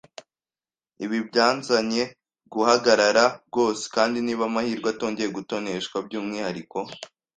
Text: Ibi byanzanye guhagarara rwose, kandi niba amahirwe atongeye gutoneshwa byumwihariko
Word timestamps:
Ibi 1.03 1.17
byanzanye 1.29 2.03
guhagarara 2.53 3.23
rwose, 3.47 3.83
kandi 3.95 4.17
niba 4.25 4.43
amahirwe 4.49 4.87
atongeye 4.93 5.29
gutoneshwa 5.37 5.97
byumwihariko 6.05 6.77